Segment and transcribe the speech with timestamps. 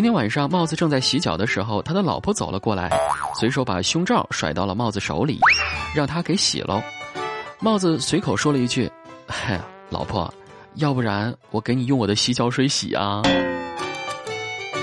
[0.00, 2.88] 今天晚上，帽子正在洗脚的时候，他的老婆走了过来，
[3.38, 5.38] 随手把胸罩甩到了帽子手里，
[5.94, 6.82] 让他给洗喽。
[7.58, 8.90] 帽子随口说了一句
[9.28, 9.60] ：“嗨，
[9.90, 10.32] 老婆，
[10.76, 13.20] 要不然我给你用我的洗脚水洗啊。”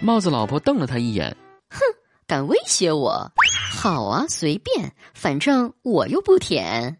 [0.00, 1.36] 帽子老婆瞪了他一眼，
[1.68, 1.80] 哼，
[2.28, 3.28] 敢威胁我？
[3.76, 6.96] 好啊，随便，反正我又不舔。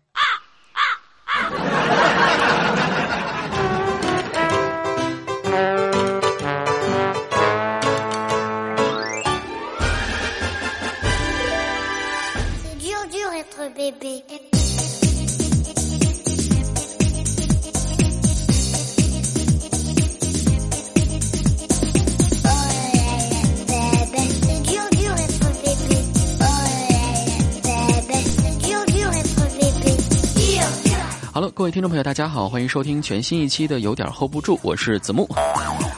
[31.41, 35.27] 好了，各位听众朋友，大家好，欢迎收听全新一期的《有点 hold 不住》，我是子木。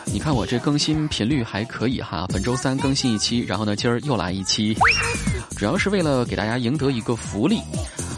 [0.05, 4.72] 你看我这更新频率还可以哈，本周三更新一期，然后呢，今儿又来一期，
[5.56, 7.58] 主要是为了给大家赢得一个福利。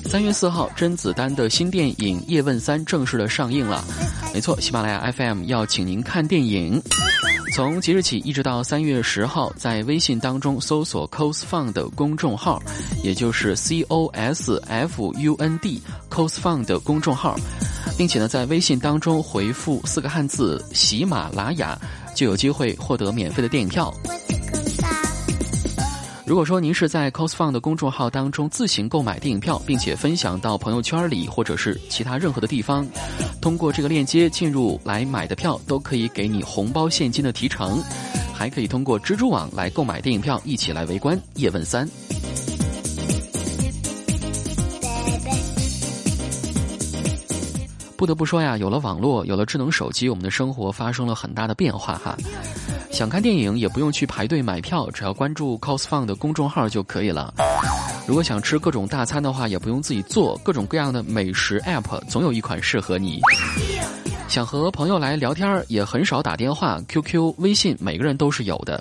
[0.04, 3.82] 三月四号，甄子丹的新电影《叶问三》正式的上映了。
[4.34, 6.82] 没错，喜马拉雅 FM 要请您看电影。
[7.54, 12.60] 从即日起一直到三月十号，在微信当中搜索 “cosfun” 的公众号，
[13.04, 17.36] 也就是 C O S F U N D cosfun 的公众号，
[17.96, 21.78] 并且呢，在微信当中回复四个汉字“喜马拉雅”，
[22.12, 23.94] 就有机会获得免费的电影票。
[26.26, 32.86] 如果说您是在 cosfun 的公众号当中自行购买电影票，并且分享到朋友圈里或者是其他任何的地方，
[33.42, 37.82] 通过这个链接进入来买的票，都可以给你红包现金的提成，
[38.32, 41.86] 还可以通过蜘蛛网来购买电影票，一起来围观《叶问三》。
[47.98, 52.16] 不得不说呀，有了网络，有了智能手机，我们的生活发生了很大的变化哈。
[52.94, 57.34] 想看电影也不用去排队买票，只要关注 cosfun 的公众号就可以了。
[58.06, 63.20] 如果想吃各种大餐的话，也不用自己做，各种各样的美食 app 总有一款适合你。
[64.28, 68.80] 想和朋友来聊天也很少打电话，QQ、微信每个人都是有的。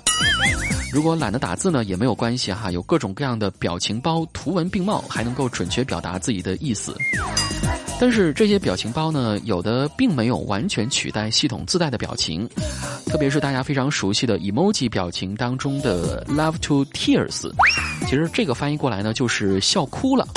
[0.92, 6.96] 如果懒得打字呢，也没有关系哈，有各种各样的表情包，图文并茂，还能够准确表达自己的意思。
[8.04, 12.46] 但是这些表情包呢，有的并没有完全取代系统自带的表情，
[13.06, 17.50] 特别是大家非常熟悉的 emoji 表情当中的 love to tears，
[18.02, 20.28] 其实这个翻译过来呢就是笑哭了。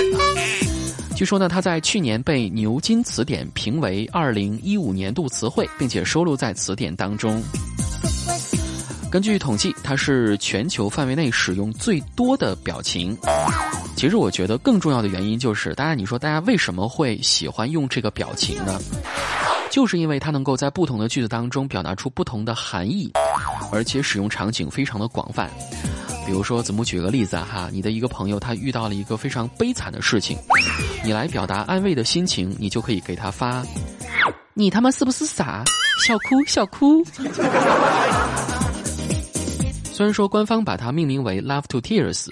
[1.13, 7.43] 据说呢，它在去年被牛津词典评为二零一五年度词汇，并且收录在词典当中。
[9.11, 13.17] 根据统计，它是全球范围内使用最多的表情。
[13.97, 18.79] 其实我觉得更重要的原因就是，大家你说大家为什么会喜欢用这个表情呢？
[19.71, 23.11] 就是因为它能够在不同的句子当中表达出不同的含义，
[23.71, 25.49] 而且使用场景非常的广泛。
[26.27, 30.37] 比如说，子木举个例子哈，你的一个朋友他遇到了一个非常悲惨的事情，
[31.03, 33.65] 你来表达安慰的心情，你就可以给他发
[34.53, 35.63] ：“你他妈是不是傻？
[36.05, 37.03] 笑哭笑哭。”
[39.97, 42.27] 虽然说官方把它命名为 “Love to Tears”，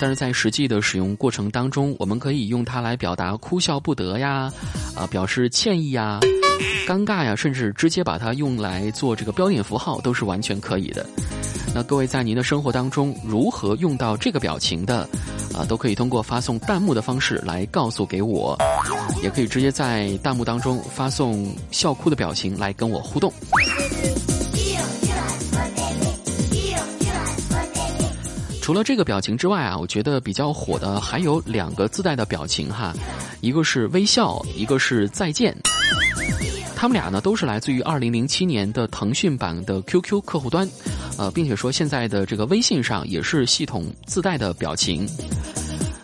[0.00, 4.50] 但是在实际的使用过程当中，我们可以用它来表达哭笑不得呀，
[4.96, 6.20] 啊，表示歉意呀、
[6.86, 11.04] 尴尬呀，甚至直接把它用来做这个标点符号，都是完全可以的。
[11.74, 15.06] 那各位在您的生活当中如何用到这个表情的，
[15.54, 18.56] 啊，都可以通过发送弹幕的方式来告诉给我，
[19.22, 23.30] 也可以直接在弹幕当中发送笑哭的表情来跟我互动。
[28.62, 32.94] 除了这个表情之外啊，我觉得比较火的还有两个自带的表情哈，
[33.40, 35.54] 一个是微笑，一个是再见。
[36.76, 40.66] 他们俩呢都是来自于二零零七年的腾讯版的 QQ 客户端，
[41.18, 45.08] 呃，并且说现在的这个微信上也是系统自带的表情。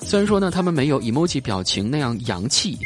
[0.03, 2.77] 虽然说呢，他们没有 emoji 表情那样洋气，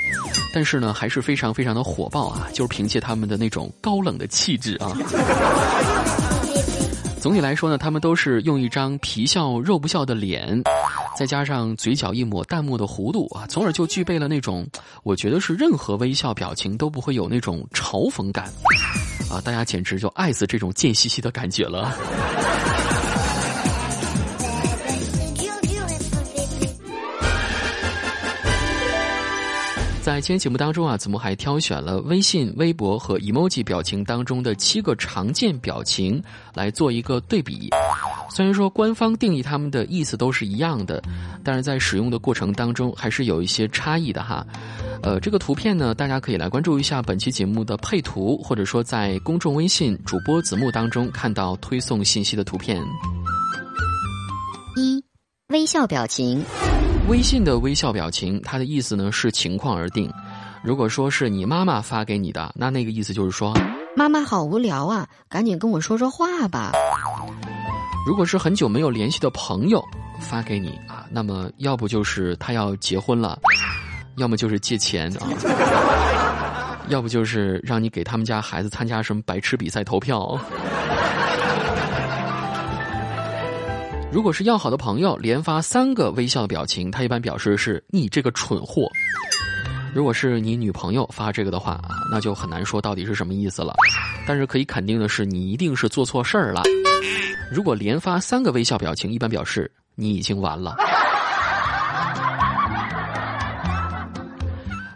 [0.54, 4.92] 但是呢还是非常非常的火爆啊，就是凭借他们的那种高冷的气质啊。
[7.22, 10.60] 总体来说呢，他们都是用一张皮笑肉不笑的脸，
[11.16, 14.66] 再加上嘴角一抹淡漠的弧度啊，从而就具备了那种
[15.04, 18.46] 我觉得是任何微笑表情都不会有那种嘲讽感，
[19.30, 21.96] 啊，大家简直就爱死这种贱兮兮的感觉了。
[30.02, 36.20] 在今天节目当中啊，子木还挑选了微信、微博和 emoji 表情当中的七个常见表情
[36.54, 37.70] 来做一个对比。
[38.28, 41.00] 虽然说官方定义它们的意思都是一样的，
[41.44, 44.44] 但是在使用的过程当中还是有一些差异的哈。
[45.04, 52.82] 呃，这个图片呢，大家可以来关注一下本期节目的配图，或者说在公众微信主播子木当中看到推送信息的图片。
[54.76, 55.00] 一，
[55.50, 56.44] 微笑表情。
[57.08, 60.10] 微信的微笑表情，它的意思呢是情况而定。
[60.62, 63.52] 如果说是你妈妈发给你的，那那个意思就是说，
[63.96, 66.72] 妈妈好无聊啊，赶紧跟我说说话吧。
[68.06, 69.82] 如果是很久没有联系的朋友
[70.20, 73.38] 发给你啊，那么要不就是他要结婚了。
[74.16, 80.38] 要么就是借钱啊， 要不就是让你给他们家孩子参加什么白痴比赛投票。
[84.12, 88.86] 如果是要好的朋友，连发三个微笑的表情，他一般表示是你这个蠢货。
[89.94, 93.72] 如果是你女朋友发这个的话啊，那就很难说到底是什么意思了。
[94.26, 96.62] 但是可以肯定的是，你一定是做错事儿了。
[97.50, 100.76] 如果连发三个微笑表情，一般表示你已经完了。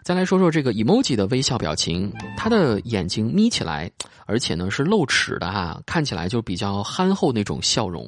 [0.04, 3.90] 再来说说这个 emoji 的微笑表情，他的眼睛眯起来，
[4.26, 8.06] 而且呢是露齿的哈，看起来就比较憨厚那种笑容，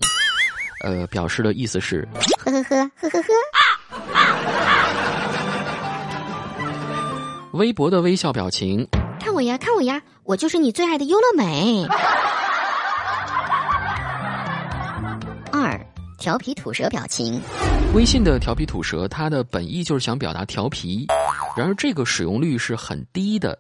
[0.82, 2.06] 呃，表示的意思是
[2.44, 3.28] 呵呵呵呵呵呵。
[7.52, 8.86] 微博的微笑表情，
[9.18, 11.84] 看我呀，看我呀，我就是你最爱的优乐美。
[15.50, 15.80] 二，
[16.18, 17.40] 调皮吐舌表情。
[17.94, 21.06] 微信的调皮吐舌，它的本意就是想表达调皮。
[21.56, 23.58] 然而这个使用率是很低的，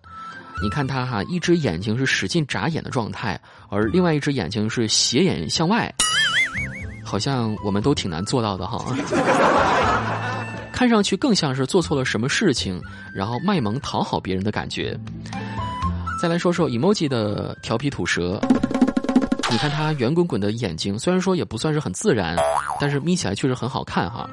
[0.62, 5.92] 你看它哈，一只眼睛是使劲眨眼的状态，而另外一只眼睛是斜眼向外，
[7.08, 8.84] 好像我们都挺难做到的哈。
[10.70, 12.78] 看上去更像是做错了什么事情，
[13.14, 14.94] 然后卖萌讨好别人的感觉。
[16.20, 18.38] 再来说说 emoji 的调皮吐舌，
[19.50, 22.36] 你看他圆滚滚的眼睛，虽然说也不算是很自然，
[22.78, 24.28] 但是眯起来确实很好看哈。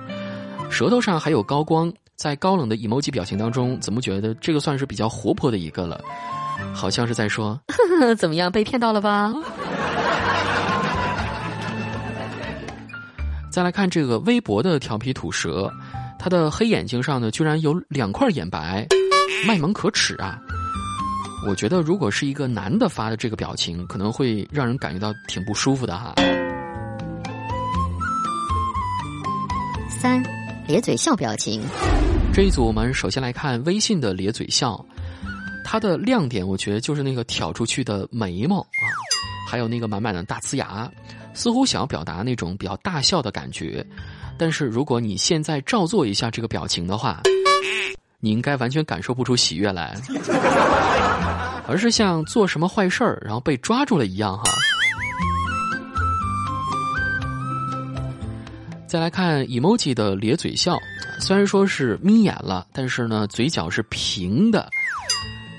[0.70, 1.92] 舌头上还有高光。
[2.18, 6.00] 在高冷的 emoji 表情当中，怎么觉得这个算是比较活泼的一个了？
[6.74, 7.60] 好像是在说，
[8.18, 9.34] 怎么样，被骗到了吧？
[13.56, 15.72] 再来看这个微博的调皮吐舌，
[16.20, 18.86] 他的黑眼睛上呢，居然有两块眼白，
[19.48, 20.38] 卖萌可耻啊！
[21.48, 26.14] 我觉得如果是一个男的发的这个表情，可能会让人感觉到挺不舒服的哈。
[29.88, 30.22] 三。
[30.68, 31.62] 咧嘴笑表情，
[32.34, 34.86] 这一组我们首先来看微信的咧嘴笑，
[35.64, 38.84] 它的亮点我觉得就是那个挑出去的眉毛啊，
[39.50, 40.92] 还有那个满满的大呲牙，
[41.36, 43.86] 似乎想要表达那种比较大笑的感觉。
[44.38, 47.22] 但是如果你现在照做一下这个表情的话，
[48.20, 49.96] 你应该完全感受不出喜悦来，
[51.68, 54.44] 而是像做什么坏事儿然后被抓住了一样哈。
[58.88, 60.78] 再来看 emoji 的咧嘴笑，
[61.20, 64.70] 虽然说是眯眼了，但是呢，嘴角是平的，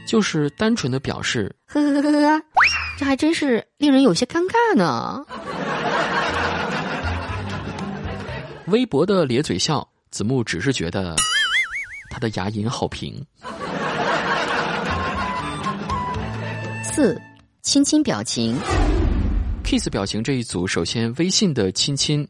[0.09, 2.43] 就是单纯的表示呵呵呵呵呵，
[2.99, 5.25] 这还真是令人有些尴尬呢。
[8.69, 11.15] 微博的咧嘴笑，子木只是觉得
[12.11, 13.25] 他的牙龈好平。
[16.83, 17.17] 四，
[17.63, 18.57] 亲亲表情
[19.63, 22.27] ，kiss 表情这一组，首先微信的亲亲。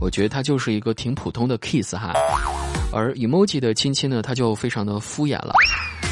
[0.00, 2.12] 我觉得它就是一个挺普通的 kiss 哈，
[2.92, 5.54] 而 emoji 的亲亲呢，它就非常的敷衍了，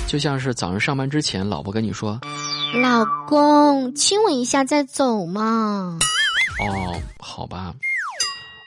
[0.06, 2.20] 就像是早上上班之前，老婆跟你说
[2.82, 5.98] ：“老公，亲我一下再走嘛。”
[6.60, 7.74] 哦，好吧，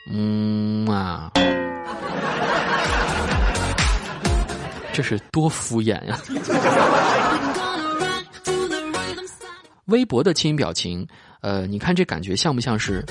[0.09, 0.60] 嗯
[0.91, 1.31] 啊，
[4.93, 6.19] 这是多敷衍呀！
[9.85, 11.07] 微博的亲表情，
[11.41, 13.05] 呃，你看这感觉像不像是？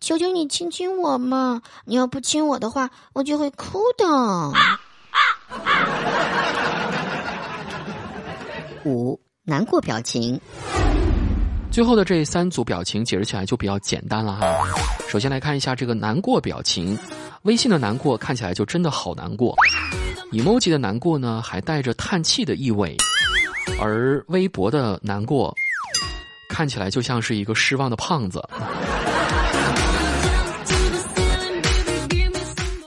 [0.00, 1.62] 求求你亲亲我嘛！
[1.84, 4.04] 你要不亲我的话，我就会哭的。
[8.84, 10.40] 五难过表情，
[11.72, 14.46] 最后的这三组表情解释起来就比较简单了哈。
[15.08, 16.98] 首先来看一下这个难过表情，
[17.42, 19.56] 微信的难过看起来就真的好难过
[20.32, 22.94] ，emoji 的难过呢还带着叹气的意味，
[23.80, 25.54] 而微博的难过
[26.46, 28.46] 看起来就像是一个失望的胖子。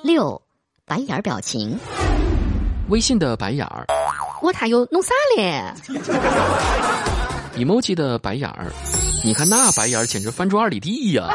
[0.03, 0.39] 六，
[0.85, 1.75] 白眼表情。
[2.89, 3.83] 微信的白眼儿，
[4.43, 5.59] 我他又弄啥嘞
[7.55, 8.71] ？emoji 的白眼儿，
[9.23, 11.29] 你看那白眼儿简直翻出二里地呀！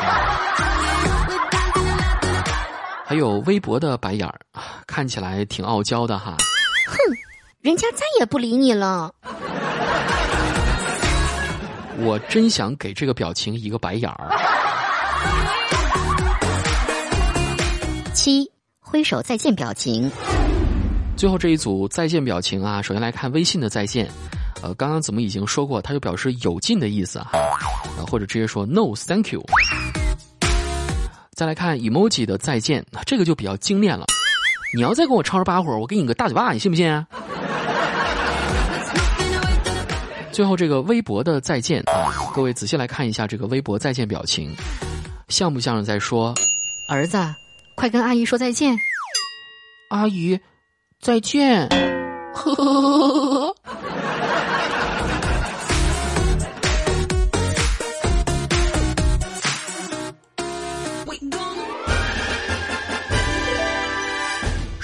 [3.06, 4.38] 还有微博的白眼儿，
[4.86, 6.36] 看起来挺傲娇的哈。
[6.86, 6.96] 哼，
[7.60, 9.12] 人家再也不理你了。
[11.98, 14.30] 我真想给这个表情一个白眼儿。
[18.14, 18.50] 七。
[18.82, 20.10] 挥手再见表情，
[21.16, 24.10] 最后这一组再见表情啊，首先来看微信的再见，
[24.62, 27.30] 呃，刚刚怎么已经说过，他就表示有劲的意思哈，
[27.96, 29.42] 呃，或者直接说 no thank you。
[31.32, 34.04] 再来看 emoji 的再见，这个就比较精炼了。
[34.76, 37.06] 你要再跟我吵吵把火，我给你个大嘴巴，你信不信？
[40.30, 44.54] 最后这个微博的再见啊，各位仔细来看一下这个微博再见表情，
[45.28, 46.34] 像不像是在说
[46.88, 47.18] 儿子，
[47.74, 48.76] 快跟阿姨说再见。
[49.88, 50.38] 阿姨，
[51.00, 51.66] 再见。
[52.32, 53.56] 呵呵呵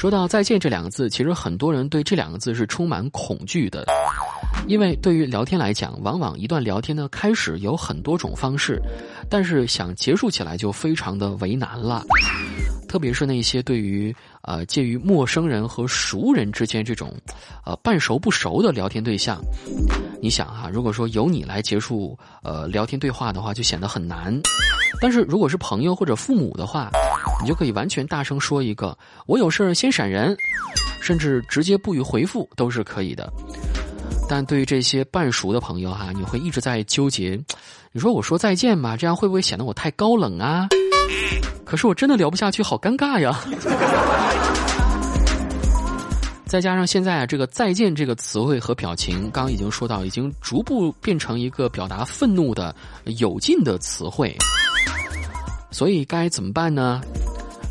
[0.07, 3.85] 说到再见这两个字，其实很多人对这两个字是充满恐惧的，
[4.69, 8.81] 因为对于聊天来讲，往往一段聊天的开始有很多种方式，
[9.29, 12.05] 但是想结束起来就非常的为难了，
[12.89, 17.13] 特别是那些对于呃介于陌生人和熟人之间这种，
[17.65, 19.41] 呃半熟不熟的聊天对象，
[20.23, 24.33] 你想哈，如果说由你来结束呃聊天对话的话，就显得很难，
[25.03, 26.93] 但是如果是朋友或者父母的话。
[27.42, 30.37] 你就可以完全大声说一个“我有事儿先闪人”，
[31.00, 33.33] 甚至直接不予回复都是可以的。
[34.28, 37.38] 但对于这些半熟的朋友哈，你会一直在纠结。
[37.92, 40.68] 你说我说再见吧，这样会不会显得我太高冷啊？
[41.64, 43.38] 可是我真的聊不下去，好尴尬呀。
[46.47, 52.75] 再加上现在啊，这个“再见”这个词汇和表情，刚刚已经说到，已经逐步变成一个表达愤怒的
[53.18, 54.37] 有劲的词汇。
[55.70, 57.00] 所以该怎么办呢？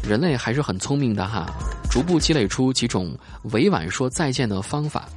[0.03, 1.47] 人类还是很聪明的哈，
[1.89, 3.17] 逐步积累出几种
[3.53, 5.09] 委婉说再见的方法。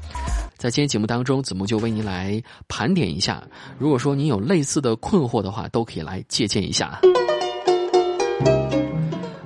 [0.57, 3.43] 在今天节目当中，子木就为您来盘点一下。
[3.79, 6.99] 如果说您有类似的困惑的话，都可以来借鉴一下。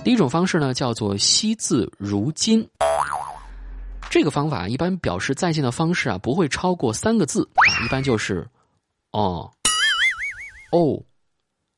[0.05, 2.67] 第一种方式呢，叫做惜字如金。
[4.09, 8.47] 这个方法一般表示再见的方式啊，不会超过三个字啊，一般就是
[9.11, 9.51] 哦，
[10.71, 11.03] 哦，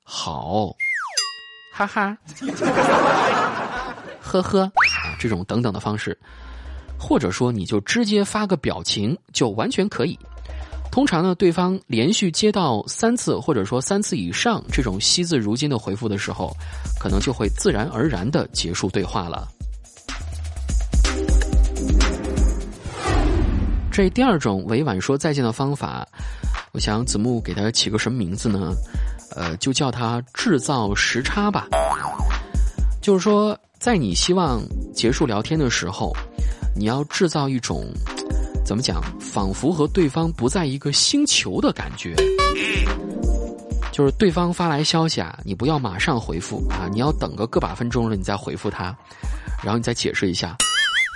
[0.05, 0.75] 好。
[1.77, 2.17] 哈哈，
[4.21, 4.71] 呵呵，啊，
[5.19, 6.17] 这种等等的方式，
[6.97, 10.17] 或者说你就直接发个表情就完全可以。
[10.93, 16.57] 通常呢，对方连续接到三次或者说三次以上这种惜字如金的回复的时候，
[17.01, 19.49] 可能就会自然而然的结束对话了。
[23.91, 26.07] 这第二种委婉说再见的方法，
[26.71, 28.73] 我想子木给他起个什么名字呢？
[29.37, 31.67] 呃，就叫它制造时差吧。
[33.01, 34.63] 就是说，在你希望
[34.95, 36.13] 结束聊天的时候，
[36.77, 37.85] 你要制造一种
[38.65, 42.15] 怎么讲，仿佛和对方不在一个星球的感觉。
[43.93, 48.97] 就是对方发来消息啊，你不要马上回复啊，你要等个个把分钟了，你再回复他，
[49.63, 50.57] 然后你再解释一下。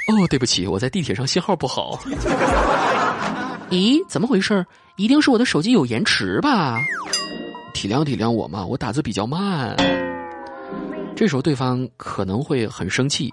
[0.09, 1.99] 哦，对不起，我在地铁上信号不好。
[3.71, 4.65] 咦，怎么回事？
[4.97, 6.79] 一定是我的手机有延迟吧？
[7.79, 9.77] 体谅体谅我嘛，我打字比较慢。
[11.15, 13.33] 这时候对方可能会很生气，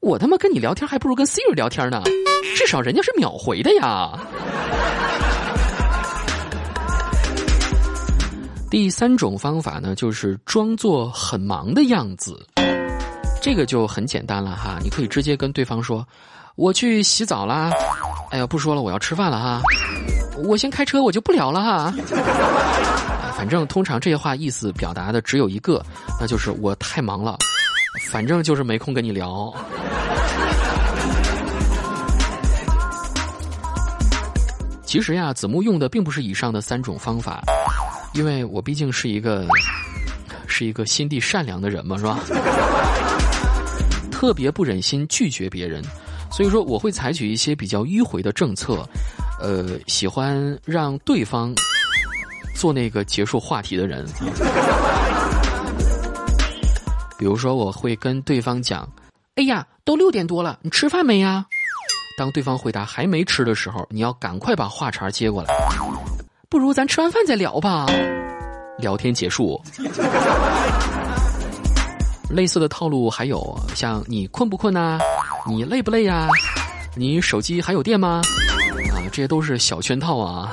[0.00, 2.02] 我他妈跟你聊天还不如跟 Siri 聊天呢，
[2.56, 4.10] 至少人家是秒回的呀。
[8.68, 12.44] 第三种方法呢，就是装作很忙的样子，
[13.40, 16.04] 这个就很简单了哈，你可以直接跟对方说
[16.56, 17.70] ：“我去洗澡啦。”
[18.34, 19.62] 哎呀，不说了，我要吃饭了哈。
[20.44, 21.94] 我先开车，我就不聊了哈。
[23.38, 25.80] 反正通常这些话意思表达的只有一个，
[26.20, 27.38] 那就是我太忙了，
[28.10, 29.54] 反正就是没空跟你聊。
[34.84, 37.40] 其实呀，子木用的并不是以上的三种方法，
[38.12, 39.46] 因为我毕竟是一个
[40.48, 42.18] 是一个心地善良的人嘛，是吧？
[44.10, 45.80] 特别不忍心拒绝别人，
[46.32, 48.84] 所以说我会采取一些比较迂回的政策，
[49.40, 51.54] 呃，喜欢让对方。
[52.58, 54.04] 做那个结束话题的人，
[57.16, 58.86] 比如说我会跟对方讲
[59.38, 61.46] ：“哎呀，都六点多了，你吃饭没呀？”
[62.18, 65.54] 当对方回答还没吃的时候，你要赶快把话茬接过来。
[66.48, 67.86] 不如咱吃完饭再聊吧。
[68.78, 69.62] 聊天结束。
[72.28, 74.98] 类似的套路还有像你困不困呐？
[75.46, 76.26] 你累不累呀？
[76.96, 78.20] 你手机还有电吗？
[78.90, 80.52] 啊，这些都是小圈套啊。